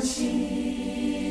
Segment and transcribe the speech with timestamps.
[0.00, 1.27] 心。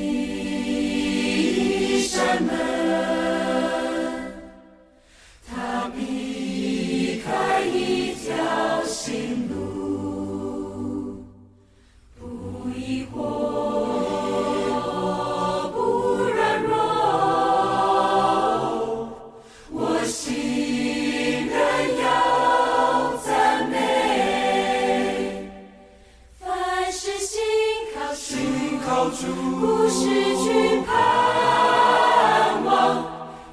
[29.19, 29.25] 主，
[29.59, 30.05] 不失
[30.37, 33.03] 去盼望，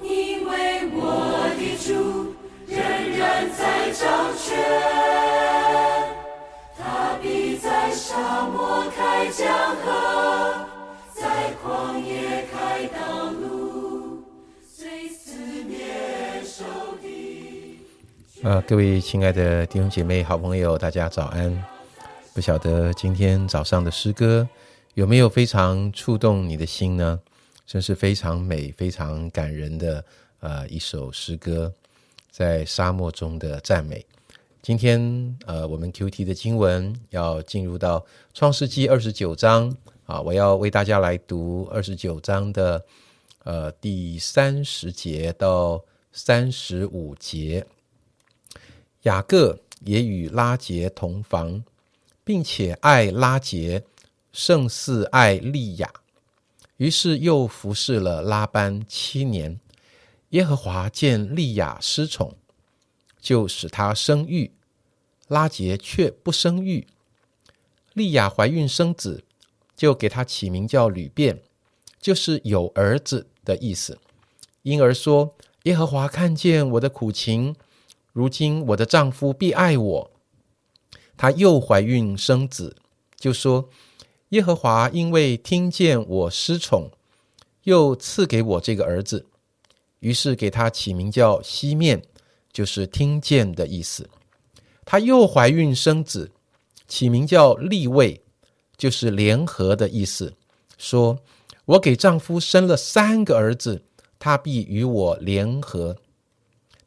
[0.03, 2.35] 因为我的主
[2.67, 2.77] 仍
[3.17, 4.05] 然在掌
[4.37, 4.59] 权。
[6.77, 10.67] 他必在沙漠开江河，
[11.15, 14.23] 在旷野开道路，
[14.71, 15.35] 虽四
[15.65, 16.63] 面受
[17.01, 17.79] 敌。
[18.43, 21.65] 啊，各位亲爱的弟兄姐妹、好朋友，大家早安。
[22.35, 24.47] 不晓得今天早上的诗歌
[24.95, 27.21] 有没有非常触动你的心呢？
[27.67, 30.05] 真是非常美、非常感人的
[30.39, 31.73] 呃一首诗歌，
[32.31, 34.07] 在沙漠中的赞美。
[34.63, 42.81] 今天呃，我们 Q T 的经文要进入到创世纪二十九章啊，我要为大家来读二十九章的
[43.43, 47.67] 呃第三十节到三十五节。
[49.03, 51.65] 雅各也与拉结同房，
[52.23, 53.83] 并且爱拉结
[54.35, 55.89] 胜似爱利亚，
[56.79, 59.61] 于是又服侍了拉班七年。
[60.31, 62.35] 耶和华见利亚失宠，
[63.21, 64.51] 就使她生育，
[65.29, 66.89] 拉结却不生育。
[67.93, 69.23] 利亚怀孕生子，
[69.77, 71.41] 就给她起名叫吕便，
[72.01, 73.97] 就是有儿子的意思。
[74.63, 77.55] 因而说：耶和华看见我的苦情。
[78.13, 80.11] 如今我的丈夫必爱我。
[81.17, 82.77] 她又怀孕生子，
[83.17, 83.69] 就说：
[84.31, 86.91] 耶和华因为听见我失宠，
[87.65, 89.27] 又赐给我这个儿子，
[90.01, 92.03] 于是给他起名叫西面，
[92.53, 94.09] 就是听见的意思。
[94.85, 96.31] 她又怀孕生子，
[96.89, 98.21] 起名叫利位，
[98.77, 100.35] 就是联合的意思。
[100.77, 101.19] 说：
[101.65, 103.83] 我给丈夫生了三个儿子，
[104.19, 105.97] 他必与我联合。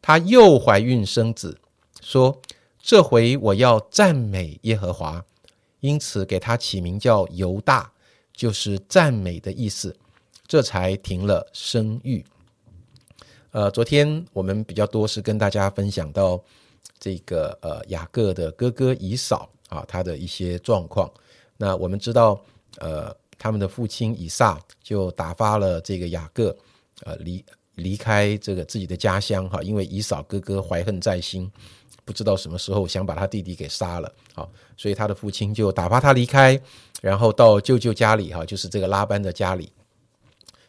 [0.02, 1.58] 她又怀孕生子，
[2.02, 2.42] 说
[2.80, 5.26] ：“这回我要赞美耶和华，
[5.80, 7.92] 因此给他起名叫犹大，
[8.34, 9.96] 就是赞美的意思。”
[10.48, 12.24] 这才停了生育。
[13.52, 16.42] 呃，昨天我们比较多是跟大家分享到
[16.98, 21.12] 这个呃雅各的哥哥以扫啊，他的一些状况。
[21.58, 22.42] 那我们知道，
[22.78, 26.56] 呃，他们的父亲以撒就打发了这个雅各，
[27.04, 27.44] 呃离。
[27.78, 31.50] 离开这个自己的家乡哈，因为以嫂哥哥怀恨在心，
[32.04, 36.60] 不知道什么时候想把他弟弟给杀了，好，所以他的父亲就打发他离开，
[37.02, 39.72] 然后到舅舅家里哈，就是这个拉班的家里，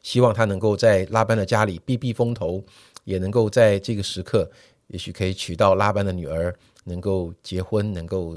[0.02, 2.62] 希望他能够在拉班的家里避避风头，
[3.04, 4.50] 也能够在这个时刻，
[4.88, 6.54] 也许可以娶到拉班的女儿，
[6.84, 8.36] 能够结婚，能够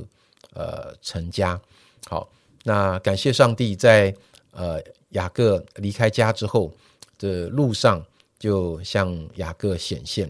[0.53, 1.59] 呃成家。
[2.07, 2.29] 好，
[2.63, 4.15] 那感谢上帝，在
[4.51, 6.71] 呃雅各离开家之后
[7.19, 8.01] 的路上。
[8.41, 10.27] 就向雅各显现，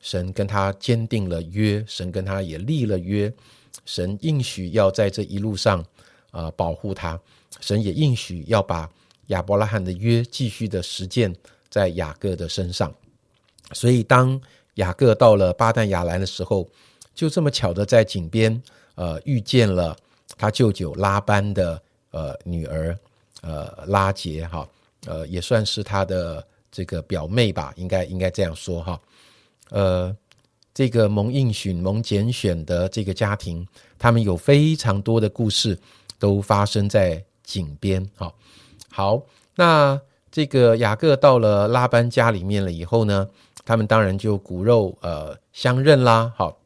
[0.00, 3.32] 神跟他坚定了约，神跟他也立了约，
[3.86, 5.84] 神应许要在这一路上
[6.32, 7.16] 啊保护他，
[7.60, 8.90] 神也应许要把
[9.28, 11.32] 亚伯拉罕的约继续的实践
[11.70, 12.92] 在雅各的身上。
[13.72, 14.40] 所以当
[14.74, 16.68] 雅各到了巴旦亚兰的时候，
[17.14, 18.60] 就这么巧的在井边
[18.96, 19.96] 呃遇见了
[20.36, 21.80] 他舅舅拉班的
[22.10, 22.98] 呃女儿
[23.42, 24.68] 呃拉杰哈
[25.06, 26.44] 呃也算是他的。
[26.72, 29.00] 这个表妹吧，应该应该这样说哈。
[29.68, 30.16] 呃，
[30.74, 33.64] 这个蒙应许、蒙拣选的这个家庭，
[33.98, 35.78] 他们有非常多的故事，
[36.18, 38.02] 都发生在井边。
[38.16, 38.32] 哈，
[38.90, 39.22] 好，
[39.54, 40.00] 那
[40.30, 43.28] 这个雅各到了拉班家里面了以后呢，
[43.66, 46.32] 他们当然就骨肉呃相认啦。
[46.36, 46.58] 好，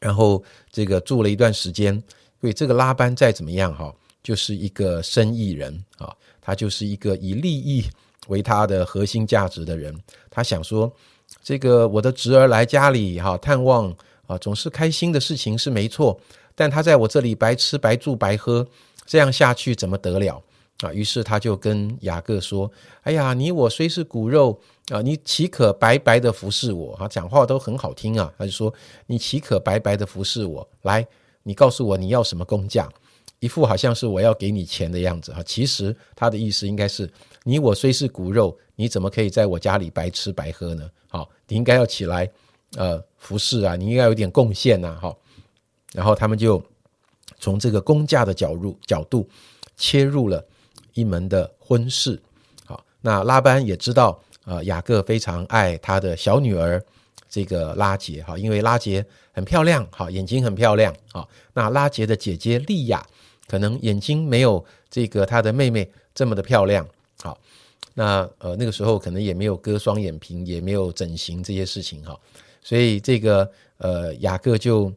[0.00, 0.42] 然后
[0.72, 2.02] 这个住了一段时间，
[2.40, 7.84] 所以这个拉班再怎么样哈，就是一个生意人啊，他就是一个以利益。
[8.28, 9.94] 为他的核心价值的人，
[10.30, 10.90] 他想说：
[11.42, 13.94] 这个我的侄儿来家里哈探望
[14.26, 16.18] 啊，总是开心的事情是没错。
[16.54, 18.66] 但他在我这里白吃白住白喝，
[19.04, 20.40] 这样下去怎么得了
[20.80, 20.92] 啊？
[20.92, 22.70] 于是他就跟雅各说
[23.02, 24.58] ：“哎呀，你我虽是骨肉
[24.90, 26.94] 啊，你岂可白白的服侍我？
[26.94, 28.72] 啊，讲话都很好听啊。”他就说
[29.06, 30.66] ：“你岂可白白的服侍我？
[30.82, 31.06] 来，
[31.42, 32.88] 你告诉我你要什么工价？
[33.40, 35.42] 一副好像是我要给你钱的样子哈。
[35.42, 37.10] 其实他的意思应该是。”
[37.44, 40.90] 你我虽是骨肉，你怎么可以在我家里白吃白喝呢？
[41.06, 42.28] 好，你应该要起来，
[42.76, 45.16] 呃，服侍啊，你应该有点贡献呐，好。
[45.92, 46.60] 然后他们就
[47.38, 49.28] 从这个公价的角入角度
[49.76, 50.44] 切入了
[50.94, 52.20] 一门的婚事。
[52.64, 56.82] 好，那拉班也知道，呃，雅各非常爱他的小女儿
[57.28, 63.06] 这个拉杰，哈，因为拉杰很漂亮，好，眼睛很漂亮，好，那拉杰的姐姐利亚
[63.46, 66.84] 可能眼睛没有这个她的妹妹这么的漂亮，
[67.94, 72.14] 那呃那个时候可能也没有割双眼皮，也没有整形这些事情，哈，
[72.60, 74.92] 所以这个呃雅各就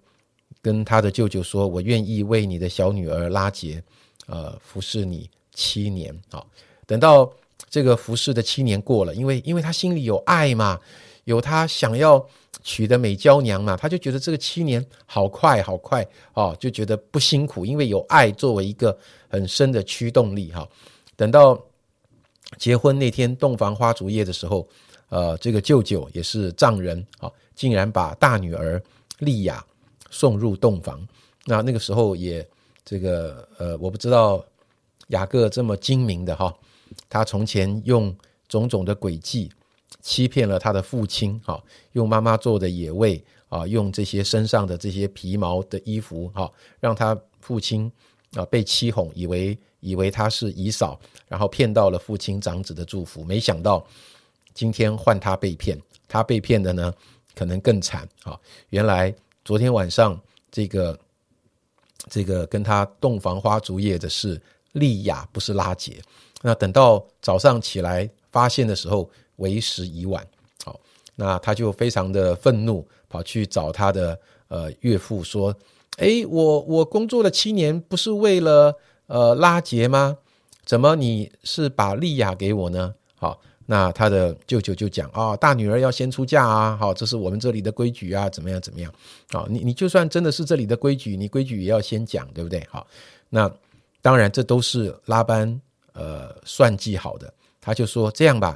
[0.62, 3.82] 跟他的舅舅说：“我愿意为你的小女儿拉杰，
[4.26, 6.46] 呃，服侍你七年，好，
[6.86, 7.32] 等到。”
[7.70, 10.80] 这个服侍的七年过了，因为因为他心里有爱嘛，
[11.26, 12.26] 有他想要
[12.64, 18.98] 娶的美娇娘嘛，他就觉得这个七年好快好快哦，就觉得不辛苦，因为有爱作为一个
[19.28, 20.66] 很深的驱动力哈。
[21.18, 21.62] 等到
[22.58, 24.68] 结婚那天洞房花烛夜的时候，
[25.10, 28.82] 呃，这个舅舅也是丈人啊，竟然把大女儿
[29.20, 29.64] 丽亚
[30.10, 31.06] 送入洞房。
[31.46, 32.48] 那那个时候也
[32.86, 34.44] 这个呃，我不知道
[35.08, 36.54] 雅各这么精明的哈。
[37.10, 38.16] 他从前用
[38.48, 39.52] 种种的诡计
[40.02, 41.62] 欺骗了他的父亲，哈，
[41.92, 46.50] 用妈妈做的野味啊，用这些身上的这些皮毛的衣服，哈，
[46.80, 47.92] 让他父亲
[48.38, 53.86] 啊被欺哄，以为以为他是姨嫂，然后骗到了父亲长子的祝福，没想到
[54.54, 56.94] 今天换他被骗，他被骗的呢
[57.36, 58.40] 可能更惨啊！
[58.70, 59.14] 原来
[59.44, 60.20] 昨天晚上
[60.52, 61.00] 这个
[62.10, 64.40] 这个跟他洞房花烛夜的是
[64.74, 66.02] 丽雅，不是拉杰。
[66.42, 70.26] 那等到早上起来发现的时候，为时已晚。
[70.64, 70.80] 好，
[71.16, 75.56] 那他就非常的愤怒，跑去找他的呃岳父说
[75.98, 80.18] ：“哎，我我工作了七年，不是为了呃拉杰吗？
[80.66, 88.92] 怎么你是把利亚给我呢？”好，那他的舅舅就讲：“啊，大女儿要先出嫁啊，好，这是我们这里的规矩啊，怎么样怎么样？
[89.32, 92.66] 好，你你就算真的是这里的规矩，你规矩也要先讲，对不对？
[92.70, 92.88] 好，
[93.30, 93.52] 那
[94.02, 95.60] 当然这都是拉班。”
[96.00, 98.56] 呃，算计好的，他就说这样吧，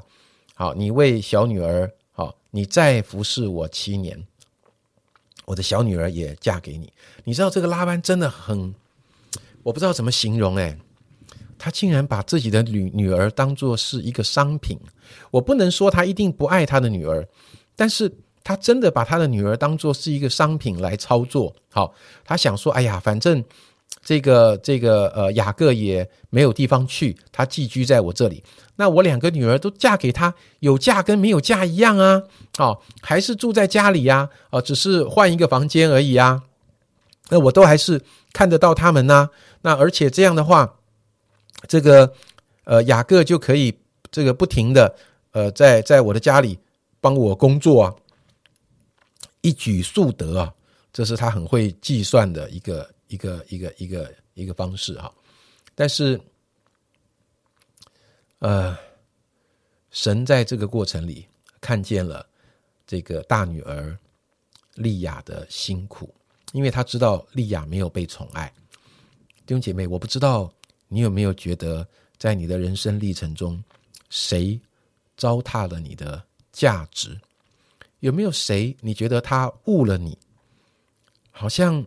[0.53, 4.23] 好，你为小女儿好，你再服侍我七年，
[5.51, 6.91] 我的小女儿也嫁给你。
[7.25, 8.73] 你知道这个拉班真的很，
[9.63, 10.77] 我不知道怎么形容哎，
[11.59, 14.79] 他竟然把自己的女女儿当做是一个商品。
[15.29, 17.27] 我不能说他一定不爱他的女儿，
[17.75, 18.09] 但是
[18.45, 21.53] 他真的把他的女儿当做是一个商品来操作。
[21.69, 21.93] 好，
[22.23, 23.43] 他想说，哎呀，反正。
[24.03, 28.43] 这个这个呃，雅各也没有地方去，他寄居在我这里。
[28.81, 32.23] 那我两个女儿都嫁给他，有嫁跟没有嫁一样啊，
[32.57, 36.41] 哦，还是住在家里呀，哦，只是换一个房间而已啊。
[37.29, 38.01] 那我都还是
[38.33, 39.29] 看得到他们呐。
[39.61, 40.77] 那而且这样的话，
[41.67, 42.11] 这个
[42.63, 43.77] 呃，雅各就可以
[44.09, 44.95] 这个不停的
[45.33, 46.57] 呃，在在我的家里
[46.99, 47.93] 帮我工作啊，
[49.41, 50.51] 一举数得啊，
[50.91, 52.89] 这是他很会计算的一个。
[53.11, 55.11] 一个一个一个一个方式哈，
[55.75, 56.17] 但是，
[58.41, 58.77] 呃，
[59.89, 61.25] 神在这个过程里
[61.61, 62.27] 看见了
[62.85, 63.97] 这个大女儿
[64.75, 66.13] 丽亚的辛苦，
[66.51, 68.51] 因为他知道丽亚没有被宠爱。
[69.45, 70.51] 弟兄姐妹，我不知道
[70.87, 73.63] 你有没有觉得，在你的人生历程中，
[74.09, 74.59] 谁
[75.15, 77.19] 糟蹋了你的价值？
[77.99, 80.17] 有没有谁你觉得他误了你？
[81.31, 81.83] 好像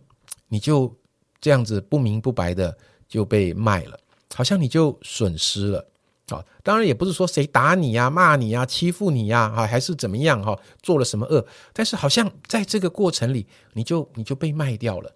[0.47, 0.93] 你就。
[1.41, 2.75] 这样子不明不白的
[3.07, 3.99] 就被卖了，
[4.33, 5.87] 好像你就损失了
[6.29, 6.43] 啊！
[6.63, 11.45] 当然也不是说谁打你呀、骂你呀、欺负你呀，哈，还是怎么样哈，做了什么恶？
[11.73, 15.13] 但是好像在这个过程里，你就你就被卖掉了，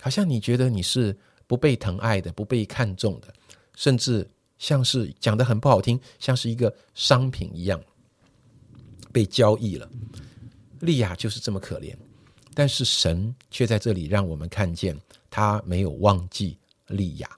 [0.00, 3.28] 好像你觉得你是不被疼爱的、不被看重的，
[3.76, 7.80] 甚至像是讲的很不好听，像是一个商品一样
[9.12, 9.88] 被交易了。
[10.80, 11.94] 利亚就是这么可怜，
[12.54, 14.98] 但是神却在这里让我们看见。
[15.30, 17.28] 他没有忘记利亚，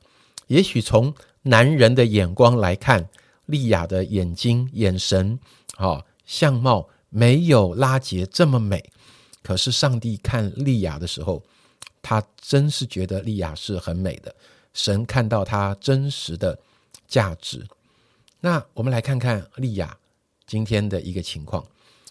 [0.47, 3.09] 也许从男人的眼光来看，
[3.47, 5.38] 丽亚的眼睛、眼神、
[5.76, 8.92] 啊相貌没有拉杰这么美。
[9.42, 11.42] 可是上帝看丽亚的时候，
[12.02, 14.35] 他真是觉得丽亚是很美的。
[14.75, 16.59] 神看到她真实的
[17.09, 17.66] 价值。
[18.40, 19.97] 那我们来看看丽亚
[20.47, 21.64] 今天的一个情况。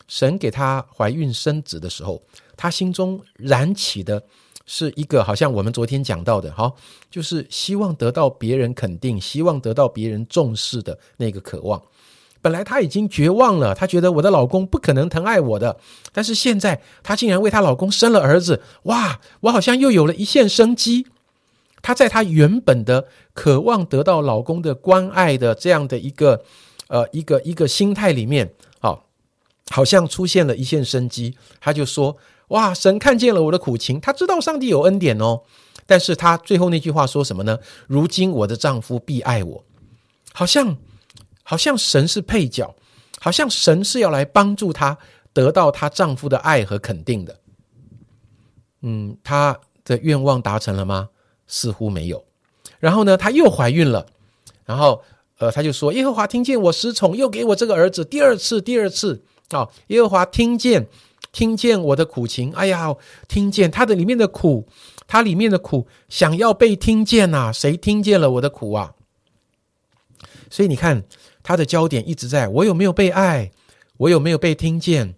[0.08, 2.22] 神给她怀孕生子的时候，
[2.58, 4.22] 她心中燃起的。
[4.72, 6.76] 是一个好像我们昨天讲到的，好，
[7.10, 11.82] 就是希望得到别人肯定，希望得到别人重视的那个渴望。
[12.40, 15.80] 本来她已经绝望了，她觉得我的老公不可能疼爱我的，
[16.14, 21.08] 但是现在她竟然为她老公生了儿子，哇，我好像又有了一线生机。
[21.82, 26.44] 她在她原本的渴望得到老公的关爱的这样的一个
[26.90, 29.08] 呃一个一个心态里面，好，
[29.72, 31.36] 好像出现了一线生机。
[31.60, 32.16] 她就说。
[32.50, 32.74] 哇！
[32.74, 35.42] 神看见了我的苦情，他知道上帝有恩典哦。
[35.88, 37.58] 但是他最后那句话说什么呢？
[37.88, 39.64] 如今我的丈夫必爱我。
[40.34, 40.78] 好像
[41.44, 42.76] 好像神是配角，
[43.20, 44.98] 好像神是要来帮助她
[45.34, 47.40] 得到她丈夫的爱和肯定的。
[48.82, 51.10] 嗯，她的愿望达成了吗？
[51.48, 52.24] 似乎没有。
[52.80, 54.06] 然后呢，她又怀孕了，
[54.66, 55.02] 然后
[55.40, 60.88] 呃，她就说：“耶和华听见我失宠，又给我这个儿子。”第二次，第二次啊，耶和华听见
[61.32, 62.96] 听见我的苦情，哎呀，
[63.28, 64.68] 听见他的里面的苦，
[65.08, 68.94] 他里面的苦想要被听见呐，谁听见了我的苦啊？
[70.50, 71.04] 所以你看，
[71.44, 73.52] 他的焦点一直在我有没有被爱，
[73.98, 75.16] 我有没有被听见。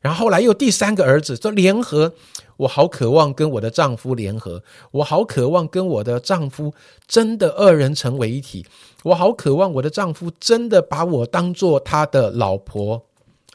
[0.00, 2.12] 然后后来又第三个儿子，说联合，
[2.58, 6.74] 我好渴望跟我的丈夫联合，我好渴望跟我的丈夫
[7.08, 8.66] 真的二人成为一体，
[9.04, 13.06] 我好渴望我的丈夫真的把我当做他的老婆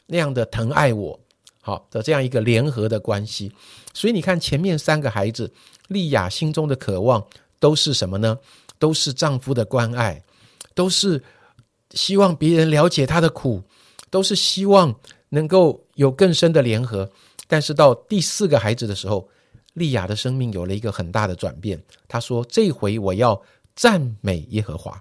[0.06, 1.19] 那样的疼爱我，
[1.60, 3.52] 好的这样一个联合的关系。
[3.94, 5.52] 所以你看前面三个孩子，
[5.88, 7.24] 丽亚心中的渴望
[7.58, 8.38] 都是什么呢？
[8.78, 10.22] 都是丈夫的关爱。
[10.72, 11.22] 都是
[11.90, 13.62] 希望别人了解她的苦，
[14.08, 14.94] 都是希望
[15.30, 17.10] 能够有更深的联合。
[17.48, 19.28] 但是到第四个孩子的时候，
[19.74, 21.82] 丽亚的生命有了一个很大的转变。
[22.08, 23.42] 她说：“这回我要
[23.74, 24.98] 赞美耶和华。”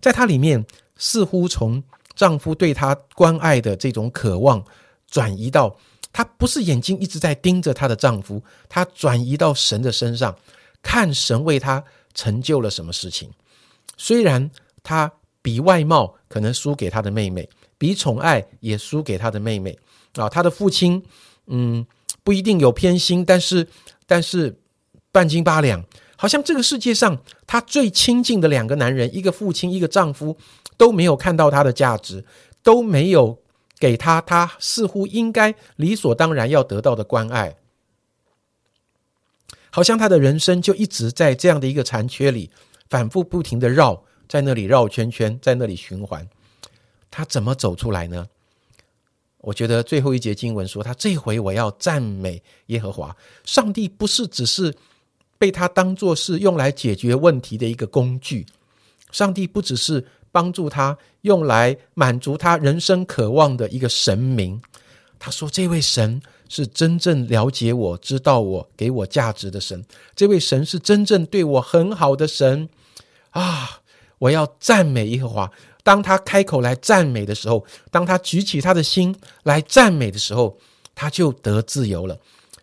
[0.00, 0.64] 在她里面，
[0.96, 1.82] 似乎从
[2.14, 4.64] 丈夫对她关爱的这种渴望，
[5.14, 5.76] 转移到
[6.12, 10.36] 她不是眼睛一直在盯着她的丈夫，她转移到神的身上，
[10.82, 13.30] 看神为她成就了什么事情。
[13.96, 14.50] 虽然
[14.82, 19.78] 他比外貌可能输给他的妹妹，比宠爱也输给他的妹妹
[20.14, 21.00] 啊，他的父亲
[21.46, 21.86] 嗯
[22.24, 23.66] 不一定有偏心，但是
[24.04, 24.58] 但是
[25.12, 25.84] 半斤八两，
[26.16, 27.16] 好像这个世界上
[27.46, 30.36] 他最亲近的两个男人，一个父亲，一个丈夫，
[30.76, 32.24] 都没有看到他的价值，
[32.64, 33.38] 都没有
[33.78, 37.56] 给他他似乎应该理所当然要得到的关爱，
[39.70, 42.50] 好像他的人生就一直在这样的一个残缺里。
[42.90, 46.28] 反复不停的绕，在那里绕圈圈，在那里循环，
[47.10, 48.28] 他怎么走出来呢？
[49.38, 54.72] 我觉得最后一节经文说，他这回我要赞美耶和华，上帝不是只是
[55.38, 58.46] 被他当做是用来解决问题的一个工具，
[59.10, 64.60] 上帝不只是帮助他用来满足他人生渴望的一个神明。
[65.20, 69.84] 他说，这位神是真正了解我、知道我、给我价值的神，
[70.16, 72.68] 这位神是真正对我很好的神。
[73.30, 73.80] 啊！
[74.18, 75.50] 我要赞美耶和华。
[75.82, 80.58] 当他开口来赞美的时候，当他举起他的心来赞美的时候，
[80.94, 82.18] 他就得自由了。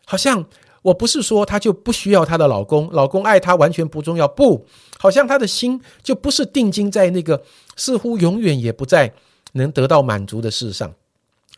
[0.05, 0.43] 好像
[0.81, 4.27] 我不是说他就不需要他的老公，老公爱他完全不重要。
[4.27, 4.65] 不，
[5.01, 7.43] 好像他的心就不是定睛在那个
[7.75, 9.11] 似乎永远也不再
[9.53, 10.93] 能得到满足的事上。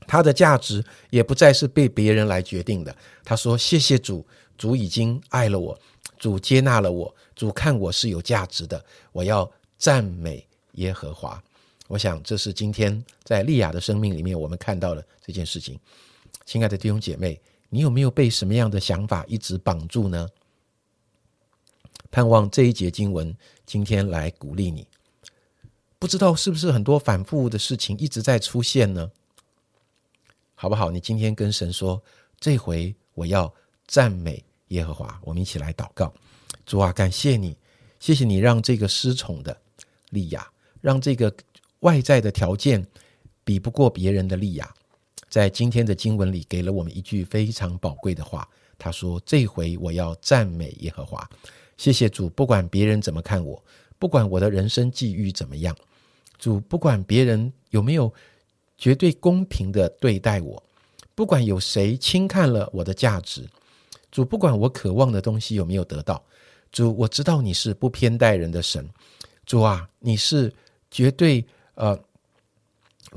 [0.07, 2.95] 他的价值也不再是被别人来决定的。
[3.21, 4.25] 他说：“谢谢主，
[4.57, 5.77] 主已经爱了我，
[6.17, 8.81] 主接纳了我。”主看我是有价值的，
[9.11, 11.41] 我要赞美耶和华。
[11.89, 15.77] 我想这是今天在利亚的生命里面我们看到的这件事情。
[16.45, 17.37] 亲爱的弟兄姐妹，
[17.69, 20.29] 你有没有被什么样的想法一直绑住呢？
[22.13, 24.87] 盼望这一节经文今天来鼓励你。
[25.97, 29.09] 不知道是不是很多反复的事情一直在出现呢？
[30.53, 30.91] 好不好？
[30.91, 31.99] 你今天跟神说，
[32.39, 33.51] 这回我要
[33.87, 35.19] 赞美耶和华。
[35.23, 36.13] 我们一起来祷告。
[36.67, 37.57] 主啊，感谢你，
[37.99, 39.59] 谢谢你让这个失宠的
[40.11, 40.47] 利亚，
[40.81, 41.35] 让这个
[41.79, 42.85] 外在的条件
[43.43, 44.71] 比不过别人的利亚，
[45.29, 48.47] 在今天的经文里给了我们一句非常宝贵的话。
[48.77, 51.27] 他说：“这回我要赞美耶和华。”
[51.77, 53.61] 谢谢主，不管别人怎么看我，
[53.99, 55.75] 不管我的人生际遇怎么样，
[56.37, 58.13] 主不管别人有没有
[58.77, 60.61] 绝对公平的对待我，
[61.15, 63.47] 不管有谁轻看了我的价值，
[64.11, 66.23] 主不管我渴望的东西有没有得到。
[66.71, 68.87] 主，我知道你是不偏待人的神，
[69.45, 70.51] 主啊，你是
[70.89, 71.99] 绝对呃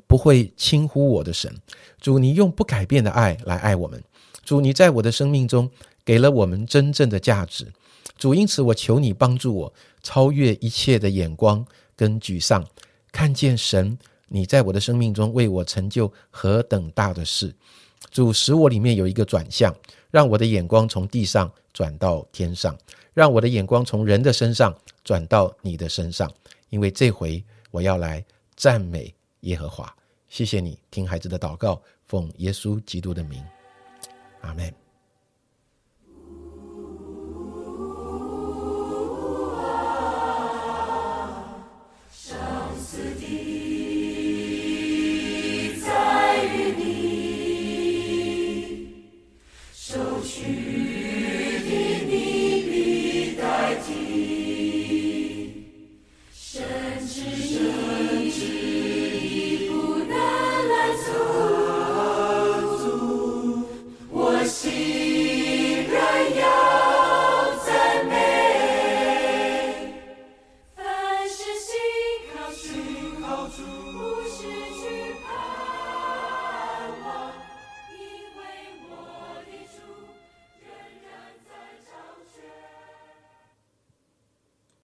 [0.06, 1.54] 不会轻忽我的神。
[2.00, 4.02] 主，你用不改变的爱来爱我们。
[4.44, 5.70] 主，你在我的生命中
[6.04, 7.66] 给了我们真正的价值。
[8.16, 12.64] 主，因此我求你帮助我超越一切的眼光跟沮丧，
[13.12, 17.54] 看见神你在我的生命中为我成就何等大的事。
[18.10, 19.74] 主，使我里面有一个转向，
[20.10, 22.76] 让我的眼光从地上转到天上。
[23.12, 26.30] 让我的眼光从人的身上转到你的身上，
[26.68, 28.22] 因为这回我要来
[28.56, 29.90] 赞美耶和华。
[30.28, 33.42] 谢谢你听孩子的祷告，奉耶稣基督的名，
[34.42, 34.85] 阿门。